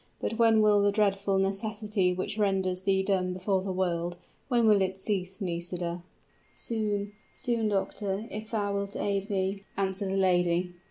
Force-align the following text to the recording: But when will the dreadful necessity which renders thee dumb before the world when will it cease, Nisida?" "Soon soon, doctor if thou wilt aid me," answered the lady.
But 0.19 0.39
when 0.39 0.63
will 0.63 0.81
the 0.81 0.91
dreadful 0.91 1.37
necessity 1.37 2.11
which 2.11 2.35
renders 2.39 2.81
thee 2.81 3.03
dumb 3.03 3.33
before 3.33 3.61
the 3.61 3.71
world 3.71 4.17
when 4.47 4.65
will 4.65 4.81
it 4.81 4.97
cease, 4.97 5.39
Nisida?" 5.39 6.01
"Soon 6.55 7.11
soon, 7.35 7.69
doctor 7.69 8.25
if 8.31 8.49
thou 8.49 8.73
wilt 8.73 8.95
aid 8.95 9.29
me," 9.29 9.61
answered 9.77 10.09
the 10.09 10.17
lady. 10.17 10.71